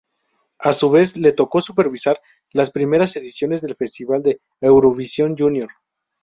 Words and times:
A 0.57 0.73
su 0.73 0.89
vez 0.89 1.15
le 1.15 1.31
tocó 1.31 1.61
supervisar 1.61 2.19
las 2.53 2.71
primeras 2.71 3.15
ediciones 3.17 3.61
del 3.61 3.75
Festival 3.75 4.23
de 4.23 4.41
Eurovisión 4.59 5.35
Junior. 5.37 5.69